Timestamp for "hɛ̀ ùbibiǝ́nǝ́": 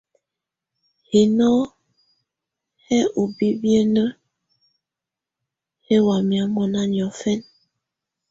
2.87-4.07